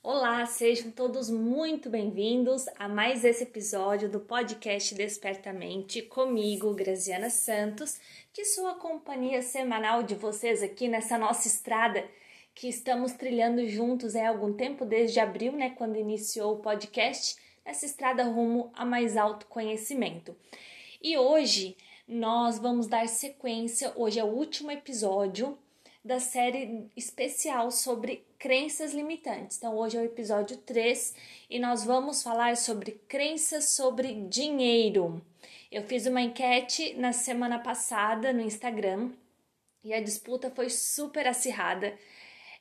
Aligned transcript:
Olá, 0.00 0.46
sejam 0.46 0.92
todos 0.92 1.28
muito 1.28 1.90
bem-vindos 1.90 2.66
a 2.78 2.88
mais 2.88 3.24
esse 3.24 3.42
episódio 3.42 4.08
do 4.08 4.20
podcast 4.20 4.94
Despertamente 4.94 6.02
comigo, 6.02 6.72
Graziana 6.72 7.28
Santos, 7.28 7.98
que 8.32 8.44
sou 8.44 8.68
a 8.68 8.76
companhia 8.76 9.42
semanal 9.42 10.04
de 10.04 10.14
vocês 10.14 10.62
aqui 10.62 10.86
nessa 10.86 11.18
nossa 11.18 11.48
estrada 11.48 12.08
que 12.54 12.68
estamos 12.68 13.12
trilhando 13.12 13.66
juntos 13.66 14.14
há 14.14 14.28
algum 14.28 14.52
tempo, 14.52 14.84
desde 14.84 15.18
abril, 15.18 15.52
né, 15.52 15.70
quando 15.70 15.96
iniciou 15.96 16.54
o 16.54 16.60
podcast, 16.60 17.36
essa 17.64 17.84
estrada 17.84 18.22
rumo 18.22 18.70
a 18.74 18.84
mais 18.84 19.16
alto 19.16 19.46
conhecimento. 19.46 20.34
E 21.02 21.18
hoje 21.18 21.76
nós 22.06 22.56
vamos 22.56 22.86
dar 22.86 23.08
sequência, 23.08 23.92
hoje 23.96 24.20
é 24.20 24.24
o 24.24 24.28
último 24.28 24.70
episódio 24.70 25.58
da 26.04 26.20
série 26.20 26.88
especial 26.96 27.72
sobre 27.72 28.27
crenças 28.38 28.94
limitantes. 28.94 29.58
Então, 29.58 29.76
hoje 29.76 29.96
é 29.96 30.00
o 30.00 30.04
episódio 30.04 30.56
3 30.58 31.14
e 31.50 31.58
nós 31.58 31.84
vamos 31.84 32.22
falar 32.22 32.56
sobre 32.56 32.92
crenças 33.08 33.70
sobre 33.70 34.14
dinheiro. 34.28 35.20
Eu 35.70 35.82
fiz 35.82 36.06
uma 36.06 36.22
enquete 36.22 36.94
na 36.94 37.12
semana 37.12 37.58
passada 37.58 38.32
no 38.32 38.40
Instagram 38.40 39.10
e 39.82 39.92
a 39.92 40.00
disputa 40.00 40.50
foi 40.50 40.70
super 40.70 41.26
acirrada 41.26 41.98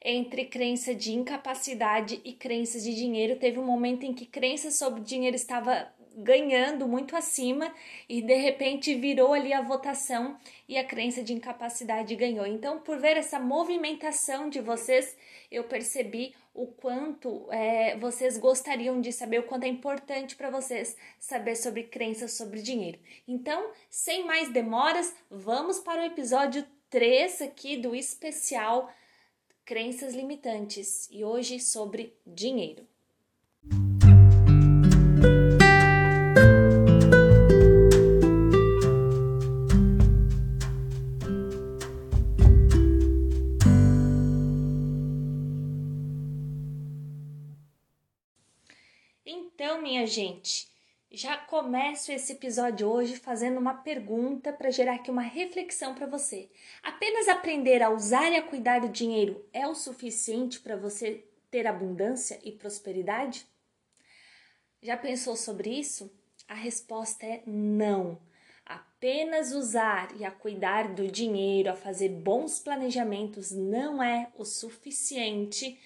entre 0.03 0.45
crença 0.45 0.93
de 0.93 1.13
incapacidade 1.13 2.21
e 2.23 2.33
crenças 2.33 2.83
de 2.83 2.93
dinheiro. 2.93 3.39
Teve 3.39 3.59
um 3.59 3.65
momento 3.65 4.03
em 4.05 4.13
que 4.13 4.25
crença 4.25 4.71
sobre 4.71 5.01
dinheiro 5.01 5.35
estava 5.35 5.87
ganhando 6.17 6.87
muito 6.87 7.15
acima 7.15 7.71
e 8.09 8.23
de 8.23 8.33
repente 8.33 8.95
virou 8.95 9.33
ali 9.33 9.53
a 9.53 9.61
votação 9.61 10.35
e 10.67 10.75
a 10.75 10.83
crença 10.83 11.21
de 11.21 11.31
incapacidade 11.31 12.15
ganhou. 12.15 12.47
Então, 12.47 12.79
por 12.79 12.97
ver 12.97 13.17
essa 13.17 13.39
movimentação 13.39 14.49
de 14.49 14.59
vocês, 14.59 15.15
eu 15.51 15.63
percebi 15.65 16.33
o 16.55 16.65
quanto 16.65 17.47
é, 17.51 17.95
vocês 17.97 18.35
gostariam 18.35 18.99
de 18.99 19.13
saber, 19.13 19.39
o 19.39 19.43
quanto 19.43 19.65
é 19.65 19.67
importante 19.67 20.35
para 20.35 20.49
vocês 20.49 20.97
saber 21.19 21.55
sobre 21.55 21.83
crenças 21.83 22.33
sobre 22.33 22.63
dinheiro. 22.63 22.97
Então, 23.27 23.69
sem 23.87 24.25
mais 24.25 24.49
demoras, 24.49 25.15
vamos 25.29 25.79
para 25.79 26.01
o 26.01 26.05
episódio 26.05 26.65
3 26.89 27.43
aqui 27.43 27.77
do 27.77 27.93
especial 27.93 28.91
Crenças 29.63 30.15
Limitantes 30.15 31.07
e 31.11 31.23
hoje 31.23 31.59
sobre 31.59 32.17
dinheiro. 32.25 32.87
Gente, 50.17 50.67
já 51.11 51.37
começo 51.37 52.11
esse 52.11 52.33
episódio 52.33 52.87
hoje 52.87 53.17
fazendo 53.17 53.59
uma 53.59 53.75
pergunta 53.75 54.51
para 54.51 54.71
gerar 54.71 54.95
aqui 54.95 55.11
uma 55.11 55.21
reflexão 55.21 55.93
para 55.93 56.07
você. 56.07 56.49
Apenas 56.81 57.27
aprender 57.27 57.83
a 57.83 57.91
usar 57.91 58.31
e 58.31 58.35
a 58.35 58.41
cuidar 58.41 58.81
do 58.81 58.89
dinheiro 58.89 59.45
é 59.53 59.67
o 59.67 59.75
suficiente 59.75 60.59
para 60.59 60.75
você 60.75 61.23
ter 61.51 61.67
abundância 61.67 62.39
e 62.43 62.51
prosperidade? 62.51 63.45
Já 64.81 64.97
pensou 64.97 65.35
sobre 65.35 65.69
isso? 65.69 66.11
A 66.47 66.55
resposta 66.55 67.23
é 67.23 67.43
não. 67.45 68.19
Apenas 68.65 69.51
usar 69.51 70.19
e 70.19 70.25
a 70.25 70.31
cuidar 70.31 70.95
do 70.95 71.07
dinheiro, 71.07 71.69
a 71.69 71.75
fazer 71.75 72.09
bons 72.09 72.59
planejamentos 72.59 73.51
não 73.51 74.01
é 74.01 74.31
o 74.35 74.43
suficiente 74.43 75.79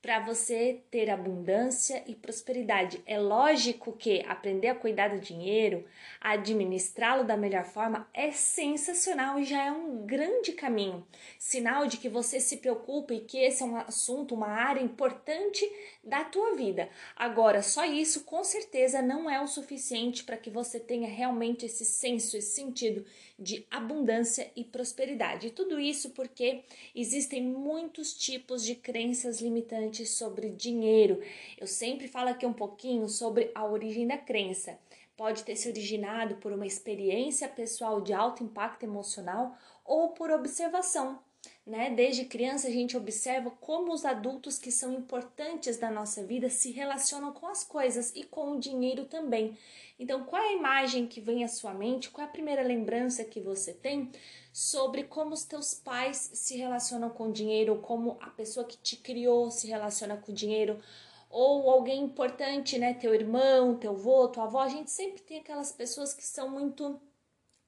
para 0.00 0.20
você 0.20 0.80
ter 0.90 1.10
abundância 1.10 2.02
e 2.06 2.14
prosperidade. 2.14 3.02
É 3.04 3.18
lógico 3.18 3.92
que 3.92 4.24
aprender 4.26 4.68
a 4.68 4.74
cuidar 4.74 5.08
do 5.08 5.18
dinheiro, 5.18 5.84
a 6.20 6.32
administrá-lo 6.32 7.24
da 7.24 7.36
melhor 7.36 7.64
forma 7.64 8.08
é 8.14 8.30
sensacional 8.30 9.40
e 9.40 9.44
já 9.44 9.64
é 9.64 9.72
um 9.72 10.06
grande 10.06 10.52
caminho. 10.52 11.06
Sinal 11.38 11.86
de 11.86 11.96
que 11.96 12.08
você 12.08 12.38
se 12.38 12.58
preocupa 12.58 13.12
e 13.12 13.20
que 13.20 13.38
esse 13.38 13.62
é 13.62 13.66
um 13.66 13.76
assunto, 13.76 14.34
uma 14.34 14.48
área 14.48 14.80
importante 14.80 15.68
da 16.02 16.24
tua 16.24 16.54
vida. 16.54 16.88
Agora, 17.16 17.60
só 17.60 17.84
isso 17.84 18.24
com 18.24 18.44
certeza 18.44 19.02
não 19.02 19.28
é 19.28 19.40
o 19.40 19.48
suficiente 19.48 20.22
para 20.22 20.36
que 20.36 20.48
você 20.48 20.78
tenha 20.78 21.08
realmente 21.08 21.66
esse 21.66 21.84
senso, 21.84 22.36
esse 22.36 22.54
sentido 22.54 23.04
de 23.38 23.64
abundância 23.70 24.50
e 24.56 24.64
prosperidade. 24.64 25.50
Tudo 25.50 25.78
isso 25.78 26.10
porque 26.10 26.64
existem 26.94 27.42
muitos 27.42 28.12
tipos 28.12 28.64
de 28.64 28.74
crenças 28.74 29.40
limitantes 29.40 30.10
sobre 30.10 30.50
dinheiro. 30.50 31.22
Eu 31.56 31.66
sempre 31.66 32.08
falo 32.08 32.30
aqui 32.30 32.44
um 32.44 32.52
pouquinho 32.52 33.08
sobre 33.08 33.52
a 33.54 33.64
origem 33.64 34.06
da 34.06 34.18
crença. 34.18 34.78
Pode 35.16 35.44
ter 35.44 35.56
se 35.56 35.68
originado 35.68 36.36
por 36.36 36.52
uma 36.52 36.66
experiência 36.66 37.48
pessoal 37.48 38.00
de 38.00 38.12
alto 38.12 38.42
impacto 38.42 38.84
emocional 38.84 39.56
ou 39.84 40.10
por 40.10 40.30
observação 40.30 41.20
né? 41.68 41.90
Desde 41.90 42.24
criança 42.24 42.66
a 42.66 42.70
gente 42.70 42.96
observa 42.96 43.50
como 43.50 43.92
os 43.92 44.06
adultos 44.06 44.58
que 44.58 44.72
são 44.72 44.94
importantes 44.94 45.76
da 45.76 45.90
nossa 45.90 46.24
vida 46.24 46.48
se 46.48 46.70
relacionam 46.70 47.30
com 47.30 47.46
as 47.46 47.62
coisas 47.62 48.10
e 48.16 48.24
com 48.24 48.52
o 48.52 48.58
dinheiro 48.58 49.04
também. 49.04 49.56
Então, 49.98 50.24
qual 50.24 50.42
é 50.42 50.48
a 50.48 50.56
imagem 50.56 51.06
que 51.06 51.20
vem 51.20 51.44
à 51.44 51.48
sua 51.48 51.74
mente? 51.74 52.08
Qual 52.08 52.26
é 52.26 52.28
a 52.28 52.32
primeira 52.32 52.62
lembrança 52.62 53.22
que 53.22 53.38
você 53.38 53.74
tem 53.74 54.10
sobre 54.50 55.04
como 55.04 55.34
os 55.34 55.44
teus 55.44 55.74
pais 55.74 56.30
se 56.32 56.56
relacionam 56.56 57.10
com 57.10 57.24
o 57.24 57.32
dinheiro, 57.32 57.78
como 57.82 58.16
a 58.20 58.30
pessoa 58.30 58.64
que 58.64 58.78
te 58.78 58.96
criou 58.96 59.50
se 59.50 59.66
relaciona 59.66 60.16
com 60.16 60.32
o 60.32 60.34
dinheiro? 60.34 60.80
Ou 61.28 61.68
alguém 61.68 62.02
importante, 62.02 62.78
né? 62.78 62.94
Teu 62.94 63.14
irmão, 63.14 63.76
teu 63.76 63.92
avô, 63.92 64.26
tua 64.28 64.44
avó. 64.44 64.60
A 64.60 64.68
gente 64.68 64.90
sempre 64.90 65.20
tem 65.20 65.40
aquelas 65.40 65.70
pessoas 65.70 66.14
que 66.14 66.24
são 66.24 66.48
muito 66.48 66.98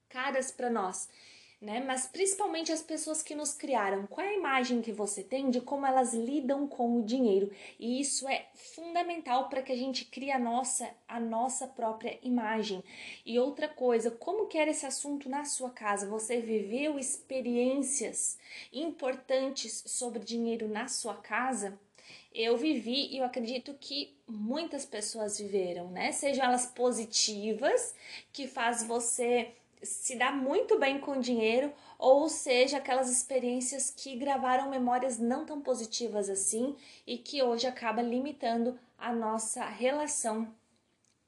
caras 0.09 0.51
para 0.51 0.71
nós 0.71 1.07
né? 1.61 1.79
Mas 1.85 2.07
principalmente 2.07 2.71
as 2.71 2.81
pessoas 2.81 3.21
que 3.21 3.35
nos 3.35 3.53
criaram. 3.53 4.07
Qual 4.07 4.25
é 4.25 4.31
a 4.31 4.37
imagem 4.37 4.81
que 4.81 4.91
você 4.91 5.23
tem 5.23 5.51
de 5.51 5.61
como 5.61 5.85
elas 5.85 6.13
lidam 6.13 6.67
com 6.67 6.99
o 6.99 7.03
dinheiro? 7.03 7.51
E 7.79 8.01
isso 8.01 8.27
é 8.27 8.47
fundamental 8.55 9.47
para 9.47 9.61
que 9.61 9.71
a 9.71 9.77
gente 9.77 10.05
crie 10.05 10.31
a 10.31 10.39
nossa, 10.39 10.89
a 11.07 11.19
nossa 11.19 11.67
própria 11.67 12.17
imagem. 12.23 12.83
E 13.23 13.37
outra 13.37 13.67
coisa, 13.67 14.09
como 14.09 14.47
que 14.47 14.57
era 14.57 14.71
esse 14.71 14.85
assunto 14.85 15.29
na 15.29 15.45
sua 15.45 15.69
casa? 15.69 16.09
Você 16.09 16.41
viveu 16.41 16.97
experiências 16.97 18.39
importantes 18.73 19.83
sobre 19.85 20.19
dinheiro 20.19 20.67
na 20.67 20.87
sua 20.87 21.15
casa? 21.15 21.79
eu 22.33 22.57
vivi 22.57 23.13
e 23.13 23.17
eu 23.17 23.25
acredito 23.25 23.75
que 23.77 24.15
muitas 24.25 24.85
pessoas 24.85 25.37
viveram, 25.37 25.91
né? 25.91 26.13
Sejam 26.13 26.45
elas 26.45 26.65
positivas, 26.65 27.93
que 28.31 28.47
faz 28.47 28.83
você 28.83 29.53
se 29.83 30.15
dá 30.15 30.31
muito 30.31 30.77
bem 30.77 30.99
com 30.99 31.19
dinheiro, 31.19 31.73
ou 31.97 32.29
seja, 32.29 32.77
aquelas 32.77 33.09
experiências 33.09 33.89
que 33.89 34.15
gravaram 34.15 34.69
memórias 34.69 35.17
não 35.17 35.45
tão 35.45 35.61
positivas 35.61 36.29
assim 36.29 36.75
e 37.05 37.17
que 37.17 37.41
hoje 37.41 37.67
acaba 37.67 38.01
limitando 38.01 38.79
a 38.97 39.11
nossa 39.11 39.65
relação 39.65 40.53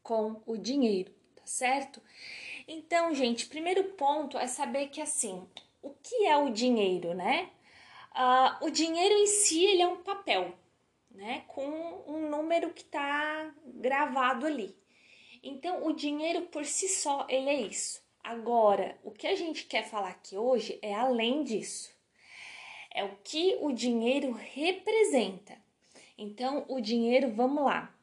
com 0.03 0.41
o 0.45 0.57
dinheiro, 0.57 1.11
tá 1.35 1.43
certo? 1.45 2.01
Então, 2.67 3.13
gente, 3.13 3.47
primeiro 3.47 3.83
ponto 3.95 4.37
é 4.37 4.47
saber 4.47 4.87
que 4.89 5.01
assim, 5.01 5.47
o 5.81 5.89
que 5.91 6.25
é 6.27 6.37
o 6.37 6.51
dinheiro, 6.51 7.13
né? 7.13 7.49
Uh, 8.11 8.65
o 8.65 8.69
dinheiro 8.69 9.15
em 9.15 9.25
si 9.25 9.65
ele 9.65 9.81
é 9.81 9.87
um 9.87 10.03
papel, 10.03 10.53
né? 11.09 11.43
Com 11.47 12.03
um 12.07 12.29
número 12.29 12.71
que 12.71 12.83
está 12.83 13.51
gravado 13.65 14.45
ali. 14.45 14.75
Então, 15.41 15.85
o 15.85 15.93
dinheiro 15.93 16.43
por 16.43 16.63
si 16.65 16.87
só 16.87 17.25
ele 17.27 17.49
é 17.49 17.61
isso 17.61 18.02
Agora, 18.23 18.97
o 19.03 19.11
que 19.11 19.27
a 19.27 19.35
gente 19.35 19.65
quer 19.65 19.83
falar 19.83 20.09
aqui 20.09 20.37
hoje 20.37 20.79
é 20.81 20.93
além 20.93 21.43
disso. 21.43 21.91
É 22.89 23.03
o 23.03 23.17
que 23.23 23.57
o 23.59 23.73
dinheiro 23.73 24.31
representa. 24.31 25.57
Então, 26.17 26.63
o 26.69 26.79
dinheiro, 26.79 27.31
vamos 27.31 27.65
lá. 27.65 27.93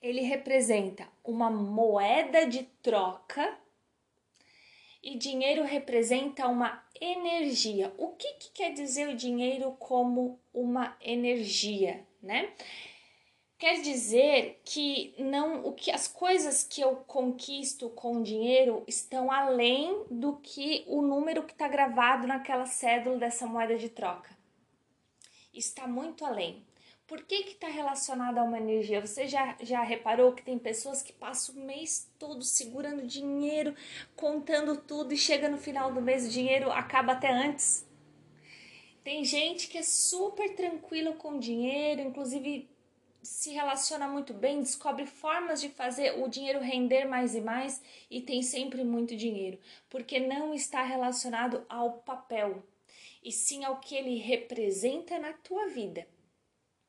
Ele 0.00 0.22
representa 0.22 1.06
uma 1.22 1.50
moeda 1.50 2.46
de 2.46 2.62
troca 2.82 3.58
e 5.02 5.18
dinheiro 5.18 5.62
representa 5.62 6.48
uma 6.48 6.82
energia. 6.98 7.92
O 7.98 8.10
que, 8.10 8.32
que 8.34 8.50
quer 8.52 8.72
dizer 8.72 9.08
o 9.08 9.16
dinheiro 9.16 9.72
como 9.78 10.40
uma 10.52 10.96
energia, 11.02 12.06
né? 12.22 12.50
Quer 13.56 13.80
dizer 13.80 14.60
que 14.64 15.14
não 15.16 15.64
o 15.64 15.72
que 15.72 15.90
as 15.90 16.08
coisas 16.08 16.64
que 16.64 16.80
eu 16.80 16.96
conquisto 16.96 17.88
com 17.90 18.22
dinheiro 18.22 18.82
estão 18.86 19.30
além 19.30 20.04
do 20.10 20.36
que 20.36 20.84
o 20.88 21.00
número 21.00 21.44
que 21.44 21.52
está 21.52 21.68
gravado 21.68 22.26
naquela 22.26 22.66
cédula 22.66 23.16
dessa 23.16 23.46
moeda 23.46 23.76
de 23.76 23.88
troca. 23.88 24.36
Está 25.52 25.86
muito 25.86 26.24
além. 26.24 26.64
Por 27.06 27.22
que 27.22 27.34
está 27.34 27.68
relacionado 27.68 28.38
a 28.38 28.42
uma 28.42 28.58
energia? 28.58 29.00
Você 29.00 29.28
já, 29.28 29.56
já 29.60 29.82
reparou 29.82 30.32
que 30.32 30.42
tem 30.42 30.58
pessoas 30.58 31.02
que 31.02 31.12
passam 31.12 31.54
o 31.54 31.58
mês 31.58 32.10
todo 32.18 32.42
segurando 32.42 33.06
dinheiro, 33.06 33.74
contando 34.16 34.76
tudo 34.76 35.12
e 35.12 35.16
chega 35.16 35.48
no 35.48 35.58
final 35.58 35.92
do 35.92 36.00
mês 36.00 36.26
o 36.26 36.30
dinheiro 36.30 36.72
acaba 36.72 37.12
até 37.12 37.30
antes? 37.30 37.86
Tem 39.04 39.22
gente 39.22 39.68
que 39.68 39.76
é 39.76 39.82
super 39.82 40.54
tranquilo 40.56 41.14
com 41.14 41.38
dinheiro, 41.38 42.00
inclusive 42.00 42.73
se 43.24 43.50
relaciona 43.50 44.06
muito 44.06 44.34
bem, 44.34 44.60
descobre 44.60 45.06
formas 45.06 45.60
de 45.60 45.70
fazer 45.70 46.22
o 46.22 46.28
dinheiro 46.28 46.60
render 46.60 47.06
mais 47.06 47.34
e 47.34 47.40
mais 47.40 47.82
e 48.10 48.20
tem 48.20 48.42
sempre 48.42 48.84
muito 48.84 49.16
dinheiro, 49.16 49.58
porque 49.88 50.20
não 50.20 50.52
está 50.52 50.82
relacionado 50.82 51.64
ao 51.68 51.94
papel, 51.94 52.62
e 53.22 53.32
sim 53.32 53.64
ao 53.64 53.80
que 53.80 53.94
ele 53.94 54.16
representa 54.16 55.18
na 55.18 55.32
tua 55.32 55.68
vida. 55.68 56.06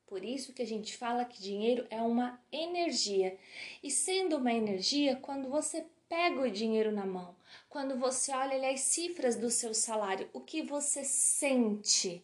Por 0.06 0.22
isso 0.22 0.52
que 0.52 0.62
a 0.62 0.66
gente 0.66 0.96
fala 0.96 1.24
que 1.24 1.42
dinheiro 1.42 1.84
é 1.90 2.00
uma 2.00 2.40
energia. 2.52 3.36
E 3.82 3.90
sendo 3.90 4.36
uma 4.36 4.52
energia, 4.52 5.16
quando 5.16 5.48
você 5.48 5.84
pega 6.08 6.42
o 6.42 6.50
dinheiro 6.50 6.92
na 6.92 7.04
mão, 7.04 7.34
quando 7.68 7.98
você 7.98 8.32
olha 8.32 8.70
as 8.70 8.80
cifras 8.80 9.36
do 9.36 9.50
seu 9.50 9.74
salário, 9.74 10.28
o 10.32 10.40
que 10.40 10.62
você 10.62 11.02
sente? 11.02 12.22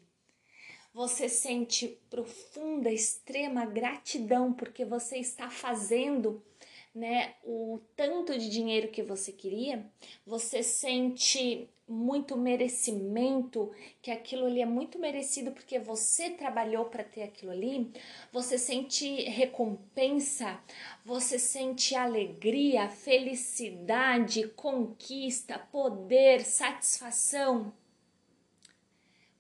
Você 0.95 1.29
sente 1.29 1.99
profunda, 2.11 2.91
extrema 2.91 3.65
gratidão 3.65 4.53
porque 4.53 4.85
você 4.85 5.19
está 5.19 5.49
fazendo 5.49 6.43
né, 6.95 7.35
o 7.45 7.81
tanto 7.97 8.39
de 8.39 8.51
dinheiro 8.51 8.89
que 8.89 9.03
você 9.03 9.33
queria, 9.33 9.87
você 10.27 10.63
sente 10.63 11.69
muito 11.89 12.37
merecimento, 12.37 13.71
que 14.01 14.11
aquilo 14.11 14.47
ali 14.47 14.61
é 14.61 14.67
muito 14.67 14.99
merecido 14.99 15.53
porque 15.53 15.79
você 15.79 16.31
trabalhou 16.31 16.87
para 16.87 17.05
ter 17.05 17.23
aquilo 17.23 17.51
ali, 17.51 17.91
você 18.33 18.57
sente 18.59 19.23
recompensa, 19.23 20.61
você 21.05 21.39
sente 21.39 21.95
alegria, 21.95 22.89
felicidade, 22.89 24.49
conquista, 24.49 25.59
poder, 25.59 26.45
satisfação. 26.45 27.73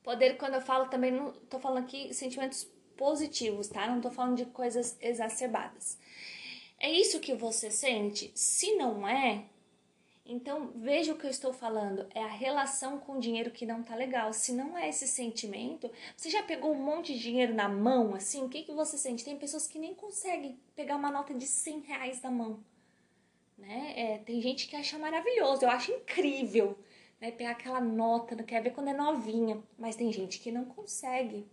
Poder, 0.03 0.37
quando 0.37 0.55
eu 0.55 0.61
falo 0.61 0.89
também, 0.89 1.13
não 1.13 1.33
tô 1.33 1.59
falando 1.61 1.85
aqui 1.85 2.13
sentimentos 2.13 2.69
positivos, 2.97 3.69
tá? 3.69 3.87
Não 3.87 4.01
tô 4.01 4.11
falando 4.11 4.37
de 4.37 4.47
coisas 4.47 4.97
exacerbadas. 5.01 5.99
É 6.79 6.91
isso 6.91 7.21
que 7.21 7.35
você 7.35 7.71
sente? 7.71 8.33
Se 8.35 8.75
não 8.75 9.07
é, 9.07 9.45
então 10.27 10.73
veja 10.77 11.13
o 11.13 11.17
que 11.19 11.27
eu 11.27 11.31
estou 11.31 11.53
falando. 11.53 12.07
É 12.15 12.23
a 12.23 12.29
relação 12.29 12.99
com 12.99 13.13
o 13.13 13.21
dinheiro 13.21 13.51
que 13.51 13.67
não 13.67 13.83
tá 13.83 13.95
legal. 13.95 14.33
Se 14.33 14.53
não 14.53 14.77
é 14.77 14.89
esse 14.89 15.07
sentimento, 15.07 15.91
você 16.17 16.31
já 16.31 16.43
pegou 16.43 16.73
um 16.73 16.83
monte 16.83 17.13
de 17.15 17.21
dinheiro 17.21 17.55
na 17.55 17.69
mão, 17.69 18.15
assim? 18.15 18.45
O 18.45 18.49
que, 18.49 18.63
que 18.63 18.73
você 18.73 18.99
sente? 18.99 19.25
Tem 19.25 19.37
pessoas 19.39 19.67
que 19.67 19.79
nem 19.79 19.95
conseguem 19.95 20.59
pegar 20.75 20.97
uma 20.97 21.11
nota 21.11 21.35
de 21.35 21.47
100 21.47 21.81
reais 21.81 22.23
na 22.23 22.31
mão. 22.31 22.61
Né? 23.59 23.93
É, 23.97 24.19
tem 24.19 24.41
gente 24.41 24.67
que 24.67 24.75
acha 24.75 24.99
maravilhoso, 24.99 25.65
eu 25.65 25.71
acho 25.71 25.93
incrível 25.93 26.77
né? 27.23 27.31
Pegar 27.31 27.53
aquela 27.53 27.81
nota, 27.81 28.35
não 28.35 28.43
quer 28.43 28.61
ver 28.61 28.73
quando 28.73 28.89
é 28.89 28.93
novinha, 28.93 29.63
mas 29.79 29.95
tem 29.95 30.13
gente 30.13 30.41
que 30.41 30.51
não 30.51 30.65
consegue. 30.65 31.47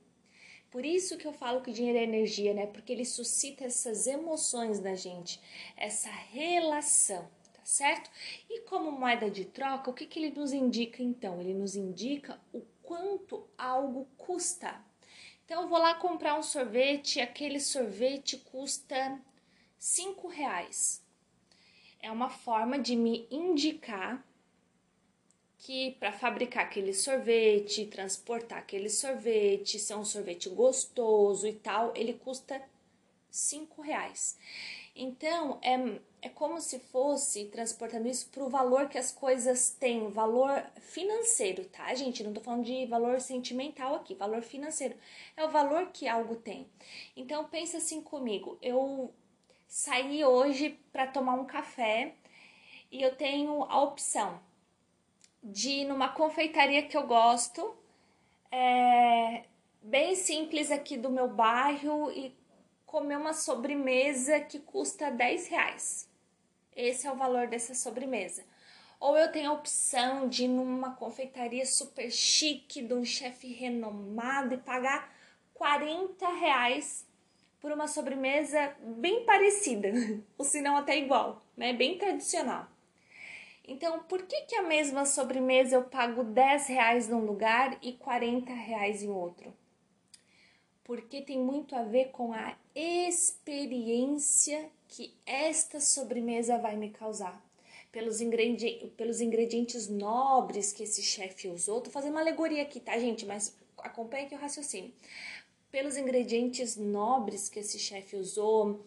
Por 0.72 0.84
isso 0.84 1.16
que 1.16 1.28
eu 1.28 1.32
falo 1.32 1.62
que 1.62 1.72
dinheiro 1.72 2.00
é 2.00 2.04
energia, 2.04 2.56
né? 2.56 2.66
Porque 2.66 2.92
ele 2.92 3.06
suscita 3.06 3.66
essas 3.66 4.08
emoções 4.08 4.80
da 4.80 4.96
gente, 4.96 5.40
essa 5.78 6.10
relação, 6.10 7.30
tá 7.54 7.64
certo? 7.64 8.10
E 8.50 8.62
como 8.62 8.92
moeda 8.92 9.30
de 9.30 9.46
troca, 9.46 9.92
o 9.92 9.94
que, 9.94 10.08
que 10.08 10.20
ele 10.20 10.32
nos 10.32 10.54
indica 10.54 11.04
então? 11.04 11.40
Ele 11.40 11.54
nos 11.54 11.76
indica 11.76 12.42
o 12.52 12.62
quanto 12.82 13.48
algo 13.56 14.08
custa. 14.18 14.84
Então 15.46 15.62
eu 15.62 15.68
vou 15.68 15.78
lá 15.78 15.94
comprar 15.94 16.38
um 16.38 16.44
sorvete, 16.44 17.22
aquele 17.22 17.60
sorvete 17.60 18.38
custa 18.38 19.22
cinco 19.78 20.28
reais. 20.28 21.04
É 22.02 22.12
uma 22.12 22.30
forma 22.30 22.80
de 22.80 22.96
me 22.96 23.28
indicar 23.30 24.24
que 25.60 25.92
para 26.00 26.12
fabricar 26.12 26.66
aquele 26.66 26.94
sorvete, 26.94 27.86
transportar 27.86 28.60
aquele 28.60 28.90
sorvete, 28.90 29.78
ser 29.78 29.96
um 29.96 30.06
sorvete 30.06 30.50
gostoso 30.50 31.46
e 31.46 31.54
tal, 31.54 31.92
ele 31.96 32.14
custa 32.14 32.62
cinco 33.30 33.82
reais. 33.82 34.38
Então 34.96 35.60
é, 35.62 36.00
é 36.22 36.30
como 36.30 36.60
se 36.62 36.80
fosse 36.80 37.46
transportando 37.46 38.08
isso 38.08 38.30
para 38.30 38.44
o 38.44 38.50
valor 38.50 38.88
que 38.88 38.98
as 38.98 39.12
coisas 39.12 39.70
têm, 39.72 40.10
valor 40.10 40.64
financeiro, 40.80 41.66
tá, 41.66 41.94
gente? 41.94 42.24
Não 42.24 42.34
tô 42.34 42.40
falando 42.40 42.64
de 42.64 42.86
valor 42.86 43.20
sentimental 43.20 43.96
aqui, 43.96 44.16
valor 44.16 44.42
financeiro. 44.42 44.96
É 45.36 45.46
o 45.46 45.50
valor 45.50 45.88
que 45.92 46.08
algo 46.08 46.38
tem. 46.38 46.68
Então 47.18 47.44
pensa 47.46 47.78
assim 47.78 48.02
comigo, 48.02 48.58
eu 48.62 49.14
saí 49.68 50.24
hoje 50.24 50.80
para 50.92 51.06
tomar 51.06 51.34
um 51.34 51.46
café 51.46 52.16
e 52.90 53.02
eu 53.02 53.16
tenho 53.16 53.64
a 53.66 53.82
opção 53.82 54.40
de 55.44 55.70
ir 55.70 55.86
numa 55.86 56.10
confeitaria 56.10 56.84
que 56.84 56.98
eu 56.98 57.08
gosto, 57.08 57.76
é, 58.52 59.44
bem 59.82 60.16
simples 60.16 60.72
aqui 60.72 60.98
do 60.98 61.10
meu 61.10 61.28
bairro 61.28 62.12
e 62.12 62.36
comer 62.86 63.18
uma 63.18 63.34
sobremesa 63.34 64.40
que 64.40 64.60
custa 64.60 65.12
10 65.12 65.48
reais. 65.48 66.10
Esse 66.76 67.08
é 67.08 67.12
o 67.12 67.16
valor 67.16 67.48
dessa 67.48 67.74
sobremesa. 67.74 68.44
Ou 69.00 69.18
eu 69.18 69.32
tenho 69.32 69.52
a 69.52 69.54
opção 69.54 70.28
de 70.28 70.44
ir 70.46 70.48
numa 70.48 70.96
confeitaria 70.96 71.66
super 71.66 72.12
chique, 72.12 72.82
de 72.82 72.94
um 72.94 73.06
chefe 73.06 73.48
renomado 73.54 74.56
e 74.56 74.58
pagar 74.58 75.14
40 75.54 76.28
reais 76.40 77.08
por 77.62 77.72
uma 77.72 77.88
sobremesa 77.88 78.76
bem 78.80 79.26
parecida, 79.26 79.90
ou 80.38 80.44
se 80.44 80.62
não 80.62 80.78
até 80.78 80.98
igual, 80.98 81.42
né? 81.56 81.74
Bem 81.74 81.98
tradicional. 81.98 82.68
Então, 83.70 84.00
por 84.00 84.24
que, 84.24 84.42
que 84.42 84.56
a 84.56 84.64
mesma 84.64 85.06
sobremesa 85.06 85.76
eu 85.76 85.84
pago 85.84 86.24
10 86.24 86.68
reais 86.70 87.08
num 87.08 87.24
lugar 87.24 87.78
e 87.84 87.94
40 87.94 88.52
reais 88.52 89.04
em 89.04 89.10
outro? 89.10 89.54
Porque 90.84 91.22
tem 91.22 91.38
muito 91.38 91.76
a 91.76 91.84
ver 91.84 92.06
com 92.06 92.34
a 92.34 92.58
experiência 92.74 94.72
que 94.88 95.14
esta 95.24 95.80
sobremesa 95.80 96.58
vai 96.58 96.76
me 96.76 96.90
causar. 96.90 97.40
Pelos, 97.92 98.22
ingredientes, 98.22 98.90
pelos 98.98 99.22
ingredientes 99.22 99.88
nobres 99.88 100.74
que 100.74 100.82
esse 100.82 101.04
chefe 101.04 101.48
usou. 101.48 101.80
Tô 101.80 101.92
fazendo 101.92 102.14
uma 102.14 102.22
alegoria 102.22 102.64
aqui, 102.64 102.80
tá, 102.80 102.98
gente? 102.98 103.24
Mas 103.24 103.56
acompanhe 103.78 104.26
aqui 104.26 104.34
o 104.34 104.40
raciocínio. 104.40 104.92
Pelos 105.72 105.96
ingredientes 105.96 106.76
nobres 106.76 107.50
que 107.50 107.60
esse 107.60 107.78
chefe 107.78 108.16
usou, 108.16 108.84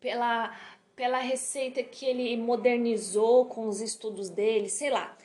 pela 0.00 0.52
pela 0.96 1.18
receita 1.18 1.82
que 1.82 2.04
ele 2.04 2.36
modernizou 2.36 3.46
com 3.46 3.66
os 3.68 3.80
estudos 3.80 4.28
dele, 4.28 4.68
sei 4.68 4.90
lá. 4.90 5.16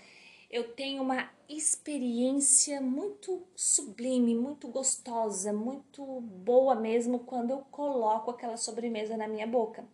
Eu 0.50 0.74
tenho 0.74 1.04
uma 1.04 1.30
experiência 1.48 2.82
muito 2.82 3.44
sublime, 3.56 4.36
muito 4.36 4.68
gostosa, 4.68 5.54
muito 5.54 6.04
boa 6.22 6.76
mesmo 6.76 7.20
quando 7.20 7.52
eu 7.52 7.60
coloco 7.72 8.32
aquela 8.32 8.58
sobremesa 8.58 9.16
na 9.16 9.28
minha 9.28 9.46
boca. 9.46 9.86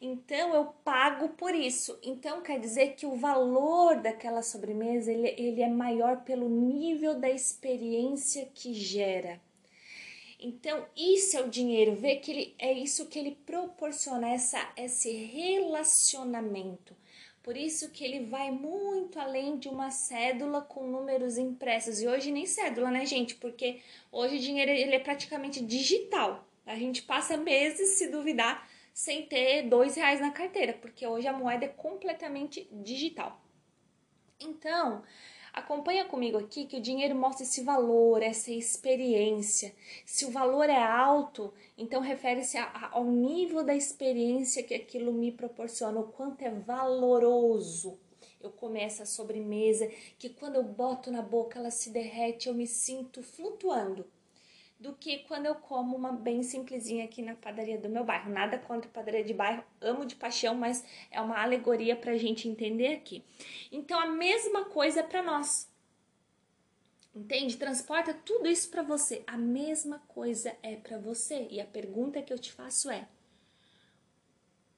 Então 0.00 0.54
eu 0.54 0.66
pago 0.82 1.28
por 1.30 1.54
isso. 1.54 1.98
Então 2.02 2.40
quer 2.40 2.58
dizer 2.58 2.94
que 2.94 3.04
o 3.04 3.16
valor 3.16 4.00
daquela 4.00 4.42
sobremesa 4.42 5.12
ele, 5.12 5.34
ele 5.36 5.62
é 5.62 5.68
maior 5.68 6.22
pelo 6.22 6.48
nível 6.48 7.18
da 7.18 7.28
experiência 7.28 8.48
que 8.54 8.72
gera. 8.72 9.40
Então, 10.42 10.86
isso 10.96 11.36
é 11.36 11.42
o 11.42 11.50
dinheiro, 11.50 11.94
ver 11.94 12.16
que 12.16 12.30
ele 12.30 12.54
é 12.58 12.72
isso 12.72 13.06
que 13.06 13.18
ele 13.18 13.38
proporciona 13.44 14.30
essa 14.30 14.72
esse 14.76 15.12
relacionamento. 15.12 16.96
Por 17.42 17.56
isso 17.56 17.90
que 17.90 18.04
ele 18.04 18.26
vai 18.26 18.50
muito 18.50 19.18
além 19.18 19.58
de 19.58 19.68
uma 19.68 19.90
cédula 19.90 20.60
com 20.62 20.86
números 20.86 21.38
impressos. 21.38 22.00
E 22.00 22.08
hoje 22.08 22.30
nem 22.30 22.46
cédula, 22.46 22.90
né, 22.90 23.04
gente? 23.06 23.34
Porque 23.34 23.80
hoje 24.12 24.36
o 24.36 24.40
dinheiro 24.40 24.70
ele 24.70 24.94
é 24.94 24.98
praticamente 24.98 25.60
digital. 25.64 26.46
A 26.66 26.76
gente 26.76 27.02
passa 27.02 27.36
meses, 27.36 27.98
se 27.98 28.08
duvidar, 28.08 28.68
sem 28.92 29.26
ter 29.26 29.62
dois 29.62 29.96
reais 29.96 30.20
na 30.20 30.30
carteira, 30.30 30.74
porque 30.74 31.06
hoje 31.06 31.26
a 31.26 31.32
moeda 31.32 31.64
é 31.64 31.68
completamente 31.68 32.68
digital. 32.70 33.40
Então, 34.38 35.02
Acompanha 35.52 36.04
comigo 36.04 36.38
aqui 36.38 36.64
que 36.64 36.76
o 36.76 36.80
dinheiro 36.80 37.14
mostra 37.14 37.42
esse 37.42 37.62
valor, 37.62 38.22
essa 38.22 38.50
experiência. 38.50 39.74
Se 40.06 40.24
o 40.24 40.30
valor 40.30 40.70
é 40.70 40.82
alto, 40.82 41.52
então 41.76 42.00
refere-se 42.00 42.56
ao 42.58 43.04
nível 43.04 43.64
da 43.64 43.74
experiência 43.74 44.62
que 44.62 44.74
aquilo 44.74 45.12
me 45.12 45.32
proporciona, 45.32 46.00
o 46.00 46.12
quanto 46.12 46.42
é 46.42 46.50
valoroso. 46.50 47.98
Eu 48.40 48.50
começo 48.50 49.02
a 49.02 49.06
sobremesa 49.06 49.90
que 50.18 50.30
quando 50.30 50.54
eu 50.54 50.62
boto 50.62 51.10
na 51.10 51.20
boca 51.20 51.58
ela 51.58 51.70
se 51.70 51.90
derrete, 51.90 52.48
eu 52.48 52.54
me 52.54 52.66
sinto 52.66 53.22
flutuando 53.22 54.06
do 54.80 54.94
que 54.94 55.18
quando 55.20 55.44
eu 55.44 55.54
como 55.54 55.94
uma 55.94 56.10
bem 56.10 56.42
simplesinha 56.42 57.04
aqui 57.04 57.20
na 57.20 57.34
padaria 57.34 57.78
do 57.78 57.90
meu 57.90 58.02
bairro. 58.02 58.32
Nada 58.32 58.58
contra 58.58 58.90
padaria 58.90 59.22
de 59.22 59.34
bairro, 59.34 59.62
amo 59.78 60.06
de 60.06 60.16
paixão, 60.16 60.54
mas 60.54 60.82
é 61.10 61.20
uma 61.20 61.42
alegoria 61.42 61.94
para 61.94 62.12
a 62.12 62.16
gente 62.16 62.48
entender 62.48 62.94
aqui. 62.94 63.22
Então 63.70 64.00
a 64.00 64.06
mesma 64.06 64.64
coisa 64.64 65.00
é 65.00 65.02
para 65.02 65.22
nós. 65.22 65.70
Entende? 67.14 67.58
Transporta 67.58 68.14
tudo 68.14 68.48
isso 68.48 68.70
para 68.70 68.82
você. 68.82 69.22
A 69.26 69.36
mesma 69.36 69.98
coisa 70.08 70.56
é 70.62 70.76
para 70.76 70.96
você. 70.96 71.46
E 71.50 71.60
a 71.60 71.66
pergunta 71.66 72.22
que 72.22 72.32
eu 72.32 72.38
te 72.38 72.50
faço 72.50 72.90
é: 72.90 73.06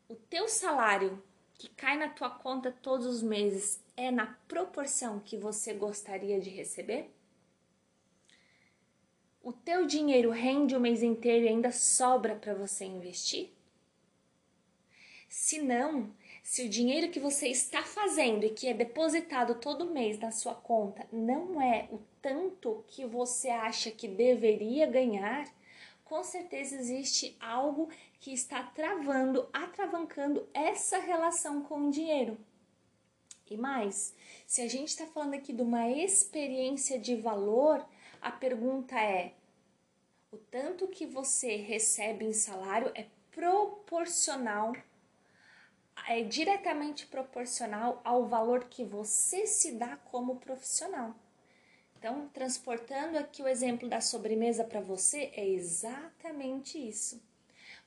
o 0.08 0.16
teu 0.16 0.48
salário 0.48 1.22
que 1.56 1.68
cai 1.68 1.96
na 1.96 2.08
tua 2.08 2.28
conta 2.28 2.72
todos 2.72 3.06
os 3.06 3.22
meses 3.22 3.80
é 3.96 4.10
na 4.10 4.26
proporção 4.48 5.20
que 5.20 5.36
você 5.36 5.72
gostaria 5.74 6.40
de 6.40 6.50
receber? 6.50 7.08
O 9.42 9.52
teu 9.52 9.86
dinheiro 9.86 10.30
rende 10.30 10.76
o 10.76 10.80
mês 10.80 11.02
inteiro 11.02 11.44
e 11.44 11.48
ainda 11.48 11.72
sobra 11.72 12.36
para 12.36 12.54
você 12.54 12.84
investir? 12.84 13.50
Se 15.28 15.60
não, 15.60 16.14
se 16.44 16.62
o 16.62 16.68
dinheiro 16.68 17.10
que 17.10 17.18
você 17.18 17.48
está 17.48 17.82
fazendo 17.82 18.44
e 18.44 18.50
que 18.50 18.68
é 18.68 18.74
depositado 18.74 19.56
todo 19.56 19.90
mês 19.90 20.18
na 20.18 20.30
sua 20.30 20.54
conta 20.54 21.08
não 21.10 21.60
é 21.60 21.88
o 21.90 21.98
tanto 22.20 22.84
que 22.86 23.04
você 23.04 23.48
acha 23.48 23.90
que 23.90 24.06
deveria 24.06 24.86
ganhar, 24.86 25.48
com 26.04 26.22
certeza 26.22 26.76
existe 26.76 27.36
algo 27.40 27.88
que 28.20 28.32
está 28.32 28.62
travando, 28.62 29.48
atravancando 29.52 30.46
essa 30.54 30.98
relação 30.98 31.62
com 31.62 31.88
o 31.88 31.90
dinheiro. 31.90 32.38
E 33.50 33.56
mais, 33.56 34.14
se 34.46 34.62
a 34.62 34.68
gente 34.68 34.88
está 34.88 35.06
falando 35.06 35.34
aqui 35.34 35.52
de 35.52 35.62
uma 35.62 35.90
experiência 35.90 36.98
de 36.98 37.16
valor, 37.16 37.84
a 38.22 38.30
pergunta 38.30 38.98
é: 38.98 39.34
o 40.30 40.36
tanto 40.36 40.86
que 40.88 41.04
você 41.04 41.56
recebe 41.56 42.24
em 42.24 42.32
salário 42.32 42.90
é 42.94 43.06
proporcional, 43.32 44.74
é 46.08 46.22
diretamente 46.22 47.06
proporcional 47.06 48.00
ao 48.04 48.26
valor 48.26 48.64
que 48.64 48.84
você 48.84 49.46
se 49.46 49.72
dá 49.72 49.96
como 49.96 50.36
profissional. 50.36 51.14
Então, 51.98 52.28
transportando 52.28 53.18
aqui 53.18 53.42
o 53.42 53.48
exemplo 53.48 53.88
da 53.88 54.00
sobremesa 54.00 54.64
para 54.64 54.80
você, 54.80 55.30
é 55.34 55.46
exatamente 55.46 56.78
isso. 56.78 57.22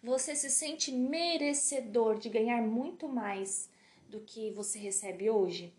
Você 0.01 0.35
se 0.35 0.49
sente 0.49 0.91
merecedor 0.91 2.17
de 2.19 2.29
ganhar 2.29 2.61
muito 2.61 3.07
mais 3.07 3.69
do 4.07 4.21
que 4.21 4.51
você 4.51 4.77
recebe 4.79 5.29
hoje? 5.29 5.73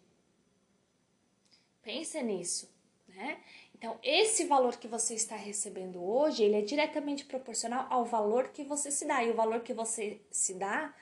Pensa 1.82 2.20
nisso, 2.20 2.68
né? 3.08 3.40
Então, 3.78 3.98
esse 4.02 4.44
valor 4.44 4.76
que 4.76 4.88
você 4.88 5.12
está 5.12 5.36
recebendo 5.36 6.02
hoje, 6.02 6.42
ele 6.42 6.56
é 6.56 6.62
diretamente 6.62 7.26
proporcional 7.26 7.86
ao 7.90 8.06
valor 8.06 8.48
que 8.48 8.64
você 8.64 8.90
se 8.90 9.04
dá. 9.04 9.22
E 9.22 9.30
o 9.30 9.34
valor 9.34 9.60
que 9.60 9.74
você 9.74 10.18
se 10.30 10.54
dá 10.54 10.94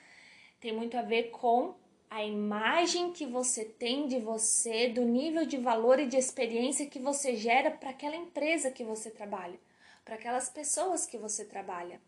tem 0.59 0.73
muito 0.73 0.97
a 0.97 1.01
ver 1.01 1.29
com 1.31 1.73
a 2.09 2.21
imagem 2.21 3.13
que 3.13 3.25
você 3.25 3.63
tem 3.63 4.09
de 4.09 4.19
você, 4.19 4.89
do 4.89 5.05
nível 5.05 5.45
de 5.45 5.55
valor 5.55 5.99
e 5.99 6.05
de 6.05 6.17
experiência 6.17 6.85
que 6.85 6.99
você 6.99 7.37
gera 7.37 7.71
para 7.71 7.91
aquela 7.91 8.17
empresa 8.17 8.69
que 8.69 8.83
você 8.83 9.09
trabalha, 9.09 9.57
para 10.03 10.15
aquelas 10.15 10.49
pessoas 10.49 11.05
que 11.05 11.17
você 11.17 11.45
trabalha. 11.45 12.01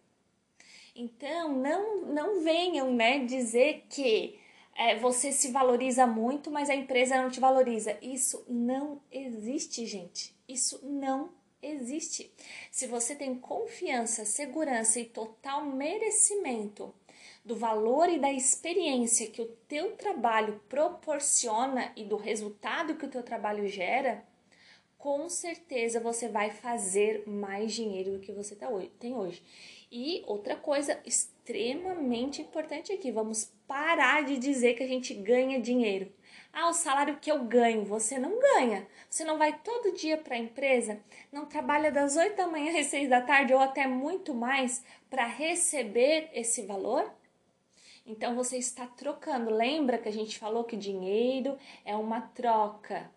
Então, 0.93 1.55
não, 1.55 2.07
não 2.07 2.43
venham 2.43 2.93
né, 2.93 3.19
dizer 3.19 3.85
que 3.89 4.37
é, 4.77 4.95
você 4.95 5.31
se 5.31 5.51
valoriza 5.51 6.05
muito, 6.05 6.51
mas 6.51 6.69
a 6.69 6.75
empresa 6.75 7.19
não 7.19 7.31
te 7.31 7.39
valoriza. 7.39 7.97
Isso 7.99 8.45
não 8.47 9.01
existe, 9.11 9.87
gente. 9.87 10.35
Isso 10.47 10.79
não 10.83 11.31
existe. 11.61 12.31
Se 12.71 12.85
você 12.85 13.15
tem 13.15 13.33
confiança, 13.33 14.23
segurança 14.23 14.99
e 14.99 15.05
total 15.05 15.65
merecimento 15.65 16.93
do 17.43 17.55
valor 17.55 18.07
e 18.07 18.19
da 18.19 18.31
experiência 18.31 19.31
que 19.31 19.41
o 19.41 19.47
teu 19.67 19.95
trabalho 19.95 20.61
proporciona 20.69 21.91
e 21.95 22.03
do 22.03 22.15
resultado 22.15 22.95
que 22.95 23.05
o 23.05 23.09
teu 23.09 23.23
trabalho 23.23 23.67
gera, 23.67 24.23
com 24.97 25.27
certeza 25.27 25.99
você 25.99 26.27
vai 26.27 26.51
fazer 26.51 27.27
mais 27.27 27.73
dinheiro 27.73 28.11
do 28.11 28.19
que 28.19 28.31
você 28.31 28.55
tá 28.55 28.69
hoje, 28.69 28.91
tem 28.99 29.15
hoje. 29.15 29.41
E 29.91 30.23
outra 30.27 30.55
coisa 30.55 30.99
extremamente 31.47 32.41
importante 32.41 32.91
aqui, 32.91 33.09
vamos 33.09 33.53
parar 33.65 34.25
de 34.25 34.37
dizer 34.37 34.73
que 34.73 34.83
a 34.83 34.87
gente 34.87 35.13
ganha 35.13 35.61
dinheiro. 35.61 36.11
Ah, 36.51 36.69
o 36.69 36.73
salário 36.73 37.19
que 37.21 37.31
eu 37.31 37.45
ganho, 37.45 37.85
você 37.85 38.19
não 38.19 38.37
ganha. 38.37 38.85
Você 39.09 39.23
não 39.23 39.37
vai 39.37 39.57
todo 39.59 39.95
dia 39.95 40.17
para 40.17 40.35
a 40.35 40.39
empresa, 40.39 40.99
não 41.31 41.45
trabalha 41.45 41.89
das 41.89 42.17
8 42.17 42.35
da 42.35 42.47
manhã 42.47 42.75
às 42.77 42.87
6 42.87 43.09
da 43.09 43.21
tarde 43.21 43.53
ou 43.53 43.59
até 43.61 43.87
muito 43.87 44.33
mais 44.33 44.83
para 45.09 45.25
receber 45.25 46.29
esse 46.33 46.63
valor? 46.63 47.09
Então 48.05 48.35
você 48.35 48.57
está 48.57 48.85
trocando. 48.85 49.49
Lembra 49.49 49.97
que 49.97 50.09
a 50.09 50.13
gente 50.13 50.37
falou 50.37 50.65
que 50.65 50.75
dinheiro 50.75 51.57
é 51.85 51.95
uma 51.95 52.19
troca, 52.19 53.09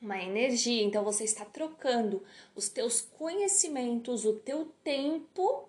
uma 0.00 0.22
energia. 0.22 0.82
Então 0.82 1.04
você 1.04 1.24
está 1.24 1.44
trocando 1.44 2.22
os 2.54 2.70
teus 2.70 3.02
conhecimentos, 3.02 4.24
o 4.24 4.34
teu 4.34 4.66
tempo. 4.82 5.68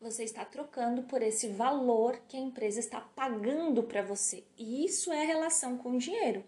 Você 0.00 0.24
está 0.24 0.46
trocando 0.46 1.02
por 1.02 1.20
esse 1.20 1.48
valor 1.48 2.18
que 2.26 2.34
a 2.34 2.40
empresa 2.40 2.80
está 2.80 3.02
pagando 3.02 3.82
para 3.82 4.00
você. 4.00 4.42
E 4.56 4.82
isso 4.82 5.12
é 5.12 5.26
relação 5.26 5.76
com 5.76 5.90
o 5.90 5.98
dinheiro. 5.98 6.42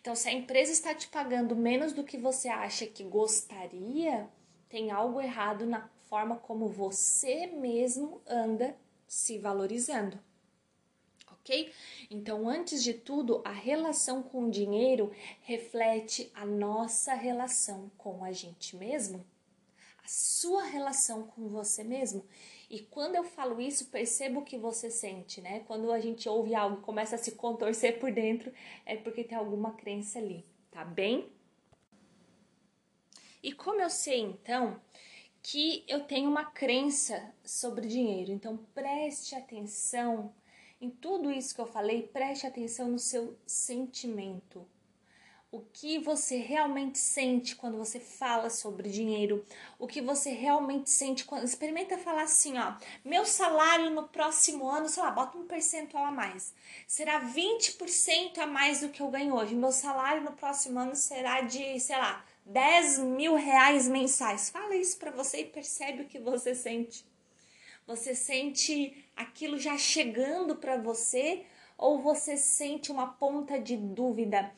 Então, 0.00 0.14
se 0.14 0.28
a 0.28 0.32
empresa 0.32 0.70
está 0.70 0.94
te 0.94 1.08
pagando 1.08 1.56
menos 1.56 1.92
do 1.92 2.04
que 2.04 2.16
você 2.16 2.48
acha 2.48 2.86
que 2.86 3.02
gostaria, 3.02 4.28
tem 4.68 4.92
algo 4.92 5.20
errado 5.20 5.66
na 5.66 5.88
forma 6.08 6.36
como 6.36 6.68
você 6.68 7.46
mesmo 7.46 8.22
anda 8.24 8.76
se 9.04 9.36
valorizando. 9.36 10.20
Ok? 11.32 11.72
Então, 12.08 12.48
antes 12.48 12.84
de 12.84 12.94
tudo, 12.94 13.42
a 13.44 13.50
relação 13.50 14.22
com 14.22 14.44
o 14.44 14.50
dinheiro 14.50 15.10
reflete 15.40 16.30
a 16.32 16.46
nossa 16.46 17.14
relação 17.14 17.90
com 17.98 18.22
a 18.24 18.30
gente 18.30 18.76
mesmo, 18.76 19.26
a 20.04 20.06
sua 20.06 20.62
relação 20.64 21.24
com 21.24 21.48
você 21.48 21.82
mesmo. 21.82 22.24
E 22.72 22.80
quando 22.80 23.16
eu 23.16 23.22
falo 23.22 23.60
isso, 23.60 23.90
percebo 23.90 24.40
o 24.40 24.44
que 24.44 24.56
você 24.56 24.90
sente, 24.90 25.42
né? 25.42 25.60
Quando 25.66 25.92
a 25.92 26.00
gente 26.00 26.26
ouve 26.26 26.54
algo 26.54 26.78
e 26.78 26.82
começa 26.82 27.16
a 27.16 27.18
se 27.18 27.32
contorcer 27.32 28.00
por 28.00 28.10
dentro, 28.10 28.50
é 28.86 28.96
porque 28.96 29.22
tem 29.22 29.36
alguma 29.36 29.74
crença 29.74 30.18
ali, 30.18 30.42
tá 30.70 30.82
bem? 30.82 31.30
E 33.42 33.52
como 33.52 33.82
eu 33.82 33.90
sei 33.90 34.20
então 34.20 34.80
que 35.42 35.84
eu 35.86 36.04
tenho 36.04 36.30
uma 36.30 36.46
crença 36.46 37.34
sobre 37.44 37.86
dinheiro. 37.86 38.32
Então 38.32 38.56
preste 38.72 39.34
atenção 39.34 40.34
em 40.80 40.88
tudo 40.88 41.30
isso 41.30 41.54
que 41.54 41.60
eu 41.60 41.66
falei, 41.66 42.08
preste 42.08 42.46
atenção 42.46 42.88
no 42.88 42.98
seu 42.98 43.36
sentimento. 43.44 44.66
O 45.52 45.60
que 45.60 45.98
você 45.98 46.38
realmente 46.38 46.98
sente 46.98 47.54
quando 47.54 47.76
você 47.76 48.00
fala 48.00 48.48
sobre 48.48 48.88
dinheiro? 48.88 49.44
O 49.78 49.86
que 49.86 50.00
você 50.00 50.30
realmente 50.30 50.88
sente 50.88 51.26
quando. 51.26 51.44
Experimenta 51.44 51.98
falar 51.98 52.22
assim, 52.22 52.56
ó. 52.56 52.72
Meu 53.04 53.26
salário 53.26 53.90
no 53.90 54.08
próximo 54.08 54.66
ano, 54.66 54.88
sei 54.88 55.02
lá, 55.02 55.10
bota 55.10 55.36
um 55.36 55.46
percentual 55.46 56.06
a 56.06 56.10
mais. 56.10 56.54
Será 56.88 57.20
20% 57.20 58.38
a 58.38 58.46
mais 58.46 58.80
do 58.80 58.88
que 58.88 59.02
eu 59.02 59.10
ganho 59.10 59.34
hoje. 59.34 59.54
Meu 59.54 59.72
salário 59.72 60.22
no 60.22 60.32
próximo 60.32 60.80
ano 60.80 60.96
será 60.96 61.42
de, 61.42 61.78
sei 61.78 61.98
lá, 61.98 62.24
10 62.46 63.00
mil 63.00 63.34
reais 63.34 63.86
mensais. 63.86 64.48
Fala 64.48 64.74
isso 64.74 64.98
para 64.98 65.10
você 65.10 65.42
e 65.42 65.44
percebe 65.44 66.04
o 66.04 66.08
que 66.08 66.18
você 66.18 66.54
sente. 66.54 67.04
Você 67.86 68.14
sente 68.14 69.04
aquilo 69.14 69.58
já 69.58 69.76
chegando 69.76 70.56
para 70.56 70.78
você 70.78 71.44
ou 71.76 72.00
você 72.00 72.36
sente 72.36 72.90
uma 72.90 73.08
ponta 73.08 73.58
de 73.58 73.76
dúvida? 73.76 74.50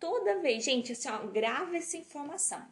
Toda 0.00 0.40
vez, 0.40 0.64
gente, 0.64 0.92
assim, 0.92 1.08
ó, 1.08 1.18
grava 1.26 1.76
essa 1.76 1.96
informação. 1.96 2.66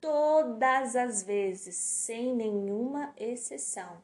Todas 0.00 0.94
as 0.94 1.22
vezes, 1.22 1.74
sem 1.76 2.34
nenhuma 2.34 3.14
exceção, 3.16 4.02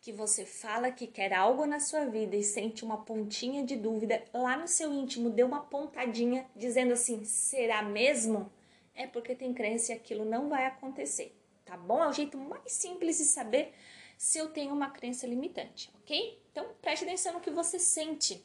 que 0.00 0.12
você 0.12 0.46
fala 0.46 0.90
que 0.90 1.06
quer 1.06 1.34
algo 1.34 1.66
na 1.66 1.80
sua 1.80 2.06
vida 2.06 2.34
e 2.34 2.42
sente 2.42 2.84
uma 2.84 3.04
pontinha 3.04 3.62
de 3.62 3.76
dúvida, 3.76 4.24
lá 4.32 4.56
no 4.56 4.66
seu 4.66 4.92
íntimo 4.92 5.28
deu 5.28 5.46
uma 5.46 5.60
pontadinha 5.60 6.46
dizendo 6.56 6.94
assim: 6.94 7.22
será 7.24 7.82
mesmo? 7.82 8.50
é 8.94 9.06
porque 9.06 9.34
tem 9.34 9.52
crença 9.52 9.92
e 9.92 9.94
aquilo 9.94 10.24
não 10.24 10.48
vai 10.48 10.66
acontecer, 10.66 11.34
tá 11.64 11.76
bom? 11.76 12.02
É 12.02 12.08
o 12.08 12.12
jeito 12.12 12.36
mais 12.38 12.72
simples 12.72 13.18
de 13.18 13.24
saber 13.24 13.72
se 14.16 14.38
eu 14.38 14.48
tenho 14.48 14.74
uma 14.74 14.90
crença 14.90 15.26
limitante, 15.26 15.90
ok? 15.96 16.40
Então 16.50 16.66
preste 16.80 17.04
atenção 17.04 17.34
no 17.34 17.40
que 17.40 17.50
você 17.50 17.78
sente. 17.78 18.44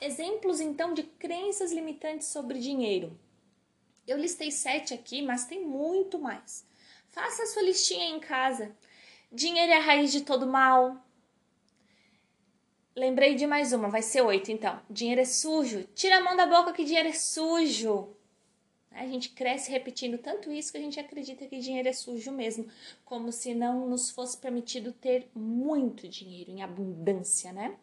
Exemplos 0.00 0.60
então 0.60 0.92
de 0.92 1.02
crenças 1.02 1.72
limitantes 1.72 2.28
sobre 2.28 2.58
dinheiro. 2.58 3.18
Eu 4.06 4.18
listei 4.18 4.50
sete 4.50 4.92
aqui, 4.92 5.22
mas 5.22 5.46
tem 5.46 5.64
muito 5.64 6.18
mais. 6.18 6.66
Faça 7.08 7.44
a 7.44 7.46
sua 7.46 7.62
listinha 7.62 8.06
em 8.06 8.20
casa. 8.20 8.76
Dinheiro 9.32 9.72
é 9.72 9.76
a 9.76 9.80
raiz 9.80 10.12
de 10.12 10.22
todo 10.22 10.46
mal. 10.46 10.96
Lembrei 12.94 13.34
de 13.34 13.46
mais 13.46 13.72
uma, 13.72 13.88
vai 13.88 14.02
ser 14.02 14.20
oito 14.22 14.52
então. 14.52 14.80
Dinheiro 14.88 15.20
é 15.20 15.24
sujo. 15.24 15.84
Tira 15.94 16.18
a 16.18 16.22
mão 16.22 16.36
da 16.36 16.46
boca 16.46 16.72
que 16.72 16.84
dinheiro 16.84 17.08
é 17.08 17.12
sujo. 17.12 18.14
A 18.92 19.06
gente 19.06 19.30
cresce 19.30 19.72
repetindo 19.72 20.18
tanto 20.18 20.52
isso 20.52 20.70
que 20.70 20.78
a 20.78 20.80
gente 20.80 21.00
acredita 21.00 21.46
que 21.46 21.58
dinheiro 21.58 21.88
é 21.88 21.92
sujo 21.92 22.30
mesmo, 22.30 22.68
como 23.04 23.32
se 23.32 23.52
não 23.52 23.88
nos 23.88 24.10
fosse 24.10 24.36
permitido 24.36 24.92
ter 24.92 25.28
muito 25.34 26.06
dinheiro 26.06 26.52
em 26.52 26.62
abundância, 26.62 27.52
né? 27.52 27.76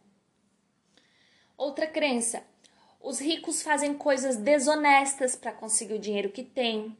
Outra 1.61 1.85
crença: 1.85 2.43
os 2.99 3.19
ricos 3.19 3.61
fazem 3.61 3.93
coisas 3.93 4.35
desonestas 4.35 5.35
para 5.35 5.51
conseguir 5.51 5.93
o 5.93 5.99
dinheiro 5.99 6.31
que 6.31 6.43
têm. 6.43 6.97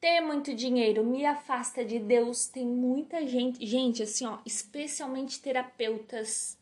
Ter 0.00 0.20
muito 0.20 0.52
dinheiro 0.52 1.04
me 1.04 1.24
afasta 1.24 1.84
de 1.84 2.00
Deus. 2.00 2.48
Tem 2.48 2.66
muita 2.66 3.24
gente, 3.24 3.64
gente, 3.64 4.02
assim, 4.02 4.26
ó, 4.26 4.38
especialmente 4.44 5.40
terapeutas, 5.40 6.58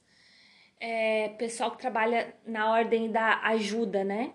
é, 0.79 1.31
pessoal 1.39 1.71
que 1.71 1.79
trabalha 1.79 2.37
na 2.45 2.71
ordem 2.71 3.11
da 3.11 3.41
ajuda, 3.45 4.05
né? 4.05 4.35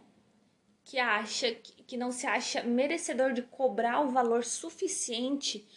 que 0.84 0.98
acha 0.98 1.54
que 1.54 1.96
não 1.96 2.12
se 2.12 2.26
acha 2.26 2.64
merecedor 2.64 3.32
de 3.32 3.44
cobrar 3.44 4.02
o 4.02 4.10
valor 4.10 4.44
suficiente 4.44 5.68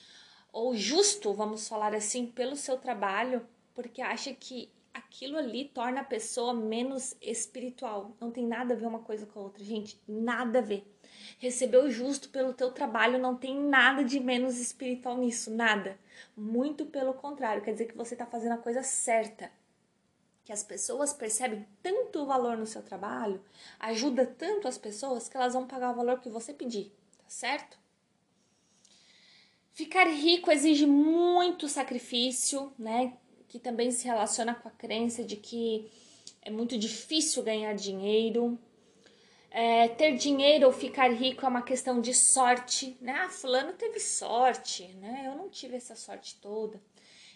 ou 0.50 0.74
justo, 0.74 1.34
vamos 1.34 1.68
falar 1.68 1.94
assim, 1.94 2.24
pelo 2.24 2.56
seu 2.56 2.78
trabalho, 2.78 3.46
porque 3.74 4.00
acha 4.00 4.32
que 4.32 4.72
aquilo 4.94 5.38
ali 5.38 5.66
torna 5.66 6.00
a 6.00 6.04
pessoa 6.04 6.52
menos 6.52 7.16
espiritual. 7.20 8.16
Não 8.20 8.30
tem 8.30 8.46
nada 8.46 8.74
a 8.74 8.76
ver 8.76 8.86
uma 8.86 9.00
coisa 9.00 9.26
com 9.26 9.40
a 9.40 9.42
outra, 9.42 9.64
gente, 9.64 10.00
nada 10.06 10.58
a 10.58 10.62
ver. 10.62 10.86
Receber 11.38 11.78
o 11.78 11.90
justo 11.90 12.28
pelo 12.28 12.52
teu 12.52 12.70
trabalho 12.72 13.18
não 13.18 13.36
tem 13.36 13.56
nada 13.56 14.04
de 14.04 14.20
menos 14.20 14.58
espiritual 14.58 15.16
nisso, 15.16 15.50
nada. 15.50 15.98
Muito 16.36 16.86
pelo 16.86 17.14
contrário, 17.14 17.62
quer 17.62 17.72
dizer 17.72 17.86
que 17.86 17.96
você 17.96 18.14
está 18.14 18.26
fazendo 18.26 18.52
a 18.52 18.58
coisa 18.58 18.82
certa. 18.82 19.50
Que 20.44 20.52
as 20.52 20.62
pessoas 20.62 21.12
percebem 21.12 21.66
tanto 21.82 22.20
o 22.20 22.26
valor 22.26 22.56
no 22.56 22.66
seu 22.66 22.82
trabalho, 22.82 23.42
ajuda 23.78 24.26
tanto 24.26 24.66
as 24.66 24.76
pessoas 24.76 25.28
que 25.28 25.36
elas 25.36 25.54
vão 25.54 25.66
pagar 25.66 25.92
o 25.92 25.96
valor 25.96 26.20
que 26.20 26.28
você 26.28 26.52
pedir, 26.52 26.92
tá 27.18 27.24
certo? 27.28 27.78
Ficar 29.72 30.06
rico 30.06 30.50
exige 30.50 30.84
muito 30.84 31.68
sacrifício, 31.68 32.72
né? 32.78 33.16
Que 33.52 33.58
também 33.58 33.90
se 33.90 34.06
relaciona 34.06 34.54
com 34.54 34.66
a 34.66 34.70
crença 34.70 35.22
de 35.22 35.36
que 35.36 35.86
é 36.40 36.48
muito 36.48 36.78
difícil 36.78 37.42
ganhar 37.42 37.74
dinheiro. 37.74 38.58
É, 39.50 39.88
ter 39.88 40.16
dinheiro 40.16 40.64
ou 40.64 40.72
ficar 40.72 41.12
rico 41.12 41.44
é 41.44 41.48
uma 41.50 41.60
questão 41.60 42.00
de 42.00 42.14
sorte, 42.14 42.96
né? 42.98 43.12
Ah, 43.12 43.28
fulano 43.28 43.74
teve 43.74 44.00
sorte, 44.00 44.88
né? 44.94 45.24
Eu 45.26 45.36
não 45.36 45.50
tive 45.50 45.76
essa 45.76 45.94
sorte 45.94 46.40
toda. 46.40 46.80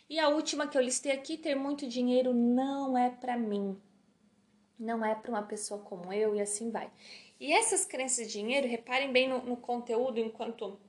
E 0.08 0.18
a 0.18 0.30
última 0.30 0.66
que 0.66 0.78
eu 0.78 0.80
listei 0.80 1.12
aqui, 1.12 1.36
ter 1.36 1.54
muito 1.54 1.86
dinheiro 1.86 2.32
não 2.32 2.96
é 2.96 3.10
para 3.10 3.36
mim. 3.36 3.78
Não 4.78 5.04
é 5.04 5.14
para 5.14 5.30
uma 5.30 5.42
pessoa 5.42 5.82
como 5.82 6.10
eu 6.14 6.34
e 6.34 6.40
assim 6.40 6.70
vai. 6.70 6.90
E 7.38 7.52
essas 7.52 7.84
crenças 7.84 8.26
de 8.26 8.32
dinheiro, 8.32 8.66
reparem 8.66 9.12
bem 9.12 9.28
no, 9.28 9.42
no 9.42 9.56
conteúdo 9.58 10.18
enquanto 10.18 10.80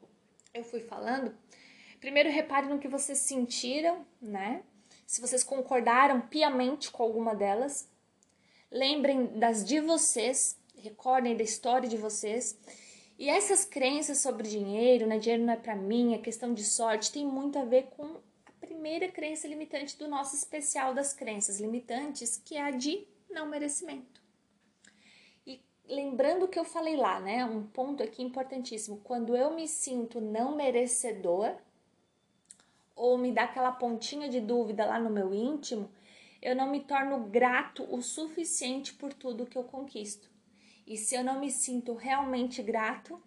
eu 0.53 0.63
fui 0.63 0.79
falando. 0.79 1.35
Primeiro, 1.99 2.29
reparem 2.29 2.69
no 2.69 2.79
que 2.79 2.87
vocês 2.87 3.17
sentiram, 3.17 4.05
né? 4.21 4.63
Se 5.07 5.21
vocês 5.21 5.41
concordaram 5.41 6.19
piamente 6.19 6.91
com 6.91 7.01
alguma 7.01 7.33
delas. 7.33 7.89
Lembrem 8.69 9.39
das 9.39 9.63
de 9.63 9.79
vocês, 9.79 10.59
recordem 10.75 11.37
da 11.37 11.43
história 11.43 11.87
de 11.87 11.95
vocês. 11.95 12.59
E 13.17 13.29
essas 13.29 13.63
crenças 13.63 14.19
sobre 14.19 14.49
dinheiro, 14.49 15.07
né? 15.07 15.17
Dinheiro 15.17 15.45
não 15.45 15.53
é 15.53 15.55
para 15.55 15.77
mim, 15.77 16.13
é 16.13 16.17
questão 16.17 16.53
de 16.53 16.65
sorte, 16.65 17.13
tem 17.13 17.25
muito 17.25 17.57
a 17.57 17.63
ver 17.63 17.83
com 17.95 18.17
a 18.45 18.51
primeira 18.59 19.07
crença 19.07 19.47
limitante 19.47 19.97
do 19.97 20.09
nosso 20.09 20.35
especial 20.35 20.93
das 20.93 21.13
crenças 21.13 21.57
limitantes, 21.61 22.35
que 22.43 22.57
é 22.57 22.61
a 22.61 22.71
de 22.71 23.07
não 23.29 23.47
merecimento. 23.47 24.21
E 25.47 25.61
lembrando 25.87 26.49
que 26.49 26.59
eu 26.59 26.65
falei 26.65 26.97
lá, 26.97 27.17
né? 27.21 27.45
Um 27.45 27.63
ponto 27.63 28.03
aqui 28.03 28.21
importantíssimo. 28.21 28.99
Quando 29.05 29.37
eu 29.37 29.55
me 29.55 29.69
sinto 29.69 30.19
não 30.19 30.53
merecedor, 30.53 31.55
ou 32.97 33.17
me 33.17 33.31
dá 33.31 33.43
aquela 33.43 33.71
pontinha 33.71 34.27
de 34.27 34.41
dúvida 34.41 34.83
lá 34.83 34.99
no 34.99 35.09
meu 35.09 35.33
íntimo, 35.33 35.89
eu 36.41 36.55
não 36.55 36.69
me 36.69 36.81
torno 36.81 37.19
grato 37.25 37.87
o 37.89 38.01
suficiente 38.01 38.93
por 38.93 39.13
tudo 39.13 39.45
que 39.45 39.57
eu 39.57 39.63
conquisto. 39.63 40.29
E 40.85 40.97
se 40.97 41.15
eu 41.15 41.23
não 41.23 41.39
me 41.39 41.51
sinto 41.51 41.93
realmente 41.93 42.61
grato, 42.63 43.21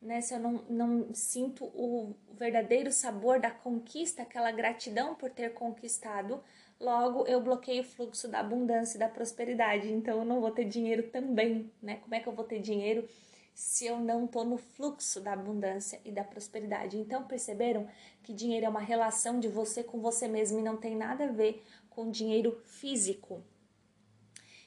né, 0.00 0.20
se 0.20 0.34
eu 0.34 0.40
não, 0.40 0.64
não 0.68 1.14
sinto 1.14 1.64
o 1.64 2.14
verdadeiro 2.32 2.92
sabor 2.92 3.40
da 3.40 3.50
conquista, 3.50 4.22
aquela 4.22 4.50
gratidão 4.50 5.14
por 5.14 5.30
ter 5.30 5.52
conquistado, 5.52 6.42
logo 6.78 7.26
eu 7.26 7.40
bloqueio 7.40 7.82
o 7.82 7.86
fluxo 7.86 8.28
da 8.28 8.40
abundância 8.40 8.96
e 8.96 9.00
da 9.00 9.08
prosperidade. 9.08 9.92
Então 9.92 10.18
eu 10.18 10.24
não 10.24 10.40
vou 10.40 10.50
ter 10.50 10.64
dinheiro 10.64 11.04
também, 11.10 11.70
né? 11.82 11.96
Como 11.96 12.14
é 12.14 12.20
que 12.20 12.28
eu 12.28 12.32
vou 12.32 12.44
ter 12.44 12.60
dinheiro 12.60 13.08
se 13.54 13.86
eu 13.86 13.98
não 13.98 14.24
estou 14.24 14.44
no 14.44 14.56
fluxo 14.56 15.20
da 15.20 15.32
abundância 15.32 16.00
e 16.04 16.10
da 16.10 16.24
prosperidade? 16.24 16.96
Então 16.96 17.24
perceberam 17.24 17.88
que 18.22 18.32
dinheiro 18.32 18.66
é 18.66 18.68
uma 18.68 18.80
relação 18.80 19.38
de 19.38 19.48
você 19.48 19.82
com 19.82 20.00
você 20.00 20.26
mesmo 20.26 20.58
e 20.58 20.62
não 20.62 20.76
tem 20.76 20.96
nada 20.96 21.24
a 21.24 21.32
ver 21.32 21.64
com 21.90 22.10
dinheiro 22.10 22.60
físico. 22.64 23.42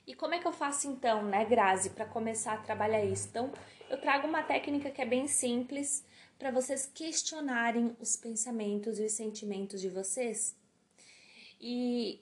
E 0.08 0.14
como 0.14 0.36
é 0.36 0.40
que 0.40 0.48
eu 0.48 0.54
faço 0.54 0.88
então, 0.88 1.24
né, 1.24 1.44
Grazi, 1.46 1.90
para 1.90 2.06
começar 2.06 2.54
a 2.54 2.58
trabalhar 2.58 3.04
isso? 3.04 3.28
Então, 3.28 3.52
eu 3.90 4.00
trago 4.00 4.28
uma 4.28 4.44
técnica 4.44 4.92
que 4.92 5.02
é 5.02 5.06
bem 5.06 5.28
simples 5.28 6.06
para 6.38 6.52
vocês 6.52 6.86
questionarem 6.94 7.96
os 8.00 8.16
pensamentos 8.16 9.00
e 9.00 9.06
os 9.06 9.14
sentimentos 9.14 9.82
de 9.82 9.90
vocês. 9.90 10.56
E 11.60 12.22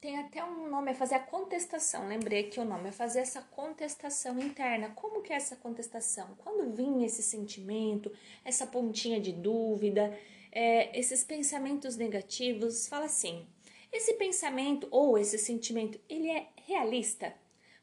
tem 0.00 0.18
até 0.18 0.42
um 0.42 0.68
nome, 0.70 0.92
é 0.92 0.94
fazer 0.94 1.16
a 1.16 1.20
contestação. 1.20 2.08
Lembrei 2.08 2.44
que 2.44 2.58
o 2.58 2.64
nome 2.64 2.88
é 2.88 2.92
fazer 2.92 3.20
essa 3.20 3.42
contestação 3.42 4.38
interna. 4.38 4.90
Como 4.90 5.20
que 5.20 5.32
é 5.32 5.36
essa 5.36 5.56
contestação? 5.56 6.34
Quando 6.38 6.74
vinha 6.74 7.06
esse 7.06 7.22
sentimento, 7.22 8.10
essa 8.44 8.66
pontinha 8.66 9.20
de 9.20 9.32
dúvida, 9.32 10.18
é, 10.50 10.98
esses 10.98 11.22
pensamentos 11.22 11.96
negativos, 11.96 12.88
fala 12.88 13.04
assim: 13.04 13.46
esse 13.92 14.14
pensamento 14.14 14.88
ou 14.90 15.18
esse 15.18 15.36
sentimento, 15.36 16.00
ele 16.08 16.30
é 16.30 16.48
realista? 16.66 17.34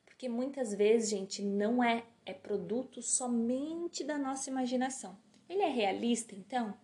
Porque 0.04 0.28
muitas 0.28 0.74
vezes, 0.74 1.12
gente, 1.12 1.44
não 1.44 1.84
é, 1.84 2.04
é 2.26 2.34
produto 2.34 3.04
somente 3.04 4.04
da 4.04 4.18
nossa 4.18 4.50
imaginação. 4.50 5.16
Ele 5.48 5.62
é 5.62 5.70
realista, 5.70 6.34
então? 6.34 6.76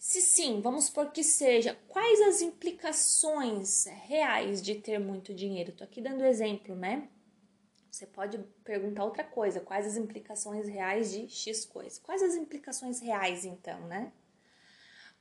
Se 0.00 0.22
sim, 0.22 0.62
vamos 0.62 0.86
supor 0.86 1.12
que 1.12 1.22
seja, 1.22 1.78
quais 1.86 2.22
as 2.22 2.40
implicações 2.40 3.84
reais 3.84 4.62
de 4.62 4.74
ter 4.74 4.98
muito 4.98 5.34
dinheiro? 5.34 5.72
Tô 5.72 5.84
aqui 5.84 6.00
dando 6.00 6.24
exemplo, 6.24 6.74
né? 6.74 7.06
Você 7.90 8.06
pode 8.06 8.38
perguntar 8.64 9.04
outra 9.04 9.22
coisa, 9.22 9.60
quais 9.60 9.86
as 9.86 9.98
implicações 9.98 10.66
reais 10.66 11.12
de 11.12 11.28
X 11.28 11.66
coisas? 11.66 11.98
Quais 11.98 12.22
as 12.22 12.34
implicações 12.34 12.98
reais, 12.98 13.44
então, 13.44 13.78
né? 13.88 14.10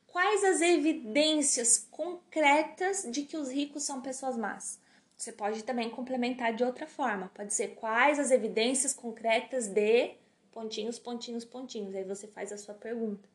Quais 0.07 0.45
as 0.45 0.61
evidências 0.61 1.85
concretas 1.91 3.05
de 3.11 3.23
que 3.23 3.35
os 3.35 3.49
ricos 3.49 3.83
são 3.83 4.01
pessoas 4.01 4.37
más? 4.37 4.79
Você 5.17 5.33
pode 5.33 5.65
também 5.65 5.89
complementar 5.89 6.55
de 6.55 6.63
outra 6.63 6.87
forma. 6.87 7.29
Pode 7.35 7.53
ser 7.53 7.75
quais 7.75 8.17
as 8.17 8.31
evidências 8.31 8.93
concretas 8.93 9.67
de 9.67 10.15
pontinhos, 10.53 10.97
pontinhos, 10.97 11.43
pontinhos. 11.43 11.93
Aí 11.93 12.05
você 12.05 12.27
faz 12.27 12.53
a 12.53 12.57
sua 12.57 12.73
pergunta. 12.73 13.27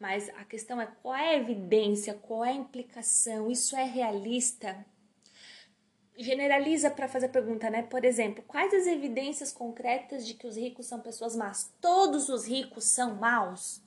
Mas 0.00 0.30
a 0.30 0.44
questão 0.46 0.80
é 0.80 0.86
qual 0.86 1.14
é 1.14 1.34
a 1.34 1.36
evidência, 1.36 2.14
qual 2.14 2.42
é 2.42 2.48
a 2.48 2.54
implicação, 2.54 3.50
isso 3.50 3.76
é 3.76 3.84
realista? 3.84 4.86
Generaliza 6.16 6.90
para 6.90 7.06
fazer 7.06 7.26
a 7.26 7.30
pergunta, 7.30 7.68
né? 7.68 7.82
Por 7.82 8.02
exemplo, 8.02 8.42
quais 8.44 8.72
as 8.72 8.86
evidências 8.86 9.52
concretas 9.52 10.26
de 10.26 10.32
que 10.32 10.46
os 10.46 10.56
ricos 10.56 10.86
são 10.86 11.00
pessoas 11.00 11.36
más? 11.36 11.70
Todos 11.82 12.30
os 12.30 12.46
ricos 12.46 12.84
são 12.84 13.16
maus? 13.16 13.82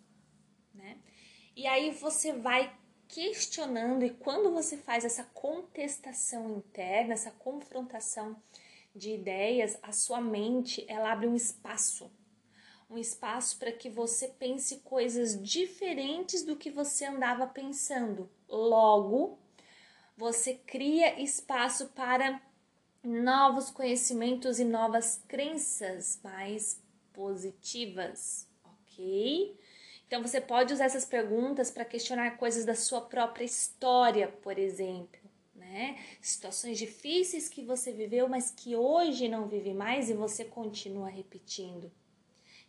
E 1.56 1.65
aí 1.67 1.91
você 1.91 2.32
vai 2.32 2.71
questionando, 3.08 4.04
e 4.04 4.10
quando 4.10 4.52
você 4.52 4.78
faz 4.78 5.06
essa 5.06 5.23
contestação 5.23 6.58
interna, 6.58 7.13
essa 7.13 7.32
confrontação 7.32 8.36
de 8.95 9.12
ideias, 9.12 9.78
a 9.82 9.91
sua 9.91 10.21
mente 10.21 10.86
ela 10.88 11.12
abre 11.12 11.28
um 11.28 11.36
espaço. 11.36 12.12
Um 12.93 12.97
espaço 12.99 13.58
para 13.58 13.71
que 13.71 13.89
você 13.89 14.27
pense 14.27 14.82
coisas 14.82 15.41
diferentes 15.41 16.43
do 16.43 16.56
que 16.56 16.69
você 16.69 17.06
andava 17.06 17.47
pensando. 17.47 18.29
Logo, 18.47 19.39
você 20.15 20.53
cria 20.53 21.19
espaço 21.19 21.88
para 21.95 22.39
novos 23.03 23.71
conhecimentos 23.71 24.60
e 24.60 24.63
novas 24.63 25.19
crenças 25.27 26.19
mais 26.23 26.79
positivas, 27.12 28.47
ok? 28.63 29.58
Então 30.06 30.21
você 30.21 30.39
pode 30.39 30.71
usar 30.71 30.86
essas 30.86 31.03
perguntas 31.03 31.71
para 31.71 31.86
questionar 31.86 32.38
coisas 32.38 32.63
da 32.63 32.75
sua 32.75 33.01
própria 33.01 33.43
história, 33.43 34.27
por 34.27 34.60
exemplo, 34.60 35.19
né? 35.56 35.97
Situações 36.21 36.77
difíceis 36.77 37.49
que 37.49 37.63
você 37.63 37.91
viveu, 37.91 38.29
mas 38.29 38.51
que 38.51 38.75
hoje 38.75 39.27
não 39.27 39.47
vive 39.47 39.73
mais 39.73 40.12
e 40.12 40.13
você 40.13 40.45
continua 40.45 41.10
repetindo. 41.10 41.91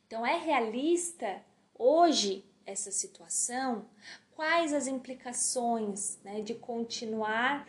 Então 0.07 0.25
é 0.25 0.37
realista 0.37 1.43
hoje 1.79 2.45
essa 2.67 2.91
situação? 2.91 3.87
Quais 4.35 4.73
as 4.73 4.87
implicações, 4.87 6.19
né, 6.25 6.41
de 6.41 6.55
continuar 6.55 7.69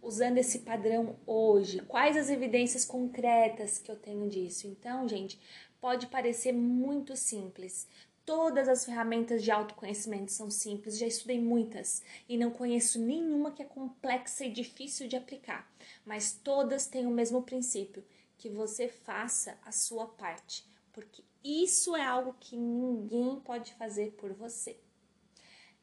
usando 0.00 0.38
esse 0.38 0.60
padrão 0.60 1.16
hoje? 1.26 1.80
Quais 1.82 2.16
as 2.16 2.28
evidências 2.28 2.84
concretas 2.84 3.78
que 3.78 3.90
eu 3.90 3.96
tenho 3.96 4.28
disso? 4.28 4.66
Então, 4.66 5.08
gente, 5.08 5.38
pode 5.80 6.08
parecer 6.08 6.52
muito 6.52 7.16
simples, 7.16 7.88
Todas 8.24 8.68
as 8.68 8.84
ferramentas 8.84 9.42
de 9.42 9.50
autoconhecimento 9.50 10.30
são 10.30 10.48
simples, 10.48 10.96
já 10.96 11.06
estudei 11.06 11.40
muitas 11.40 12.02
e 12.28 12.36
não 12.36 12.52
conheço 12.52 13.00
nenhuma 13.00 13.50
que 13.50 13.62
é 13.62 13.64
complexa 13.64 14.44
e 14.44 14.52
difícil 14.52 15.08
de 15.08 15.16
aplicar, 15.16 15.68
mas 16.04 16.32
todas 16.32 16.86
têm 16.86 17.04
o 17.04 17.10
mesmo 17.10 17.42
princípio: 17.42 18.04
que 18.38 18.48
você 18.48 18.86
faça 18.86 19.58
a 19.64 19.72
sua 19.72 20.06
parte, 20.06 20.64
porque 20.92 21.24
isso 21.44 21.96
é 21.96 22.04
algo 22.04 22.36
que 22.38 22.56
ninguém 22.56 23.40
pode 23.40 23.74
fazer 23.74 24.12
por 24.12 24.32
você. 24.32 24.76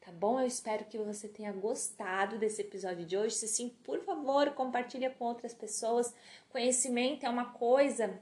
Tá 0.00 0.10
bom? 0.10 0.40
Eu 0.40 0.46
espero 0.46 0.86
que 0.86 0.96
você 0.96 1.28
tenha 1.28 1.52
gostado 1.52 2.38
desse 2.38 2.62
episódio 2.62 3.04
de 3.04 3.16
hoje. 3.16 3.34
Se 3.34 3.46
sim, 3.46 3.68
por 3.84 4.00
favor, 4.00 4.50
compartilha 4.52 5.10
com 5.10 5.26
outras 5.26 5.52
pessoas. 5.52 6.14
Conhecimento 6.48 7.24
é 7.24 7.28
uma 7.28 7.52
coisa 7.52 8.18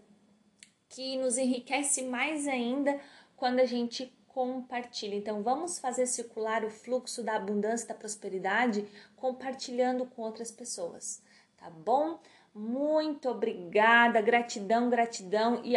que 0.89 1.17
nos 1.17 1.39
enriquece 1.39 2.03
mais 2.03 2.49
ainda 2.49 3.01
quando 3.37 3.61
a 3.61 3.65
gente 3.65 4.13
compartilha. 4.29 5.15
Então, 5.15 5.43
vamos 5.43 5.79
fazer 5.79 6.07
circular 6.07 6.65
o 6.65 6.71
fluxo 6.71 7.23
da 7.23 7.37
abundância, 7.37 7.89
da 7.89 7.95
prosperidade, 7.95 8.87
compartilhando 9.17 10.07
com 10.07 10.23
outras 10.23 10.51
pessoas, 10.51 11.23
tá 11.57 11.71
bom? 11.71 12.21
Muito 12.55 13.29
obrigada, 13.29 14.21
gratidão, 14.21 14.89
gratidão 14.89 15.61
e 15.65 15.77